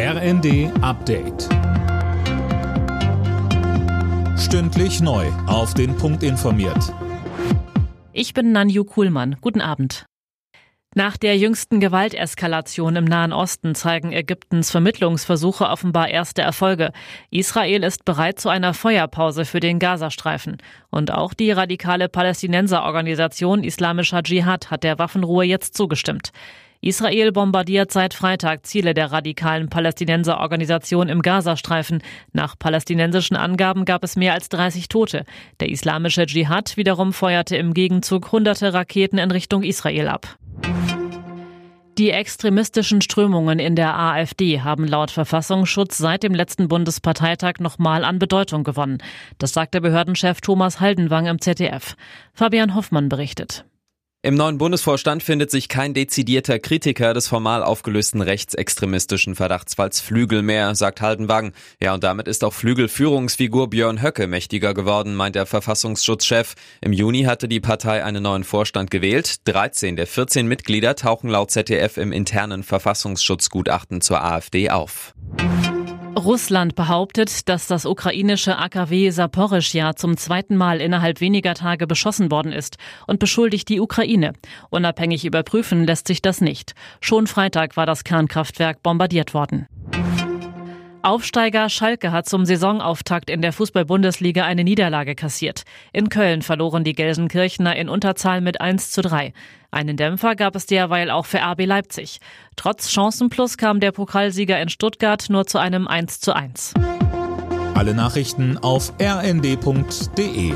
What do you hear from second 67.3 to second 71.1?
die Partei einen neuen Vorstand gewählt. 13 der 14 Mitglieder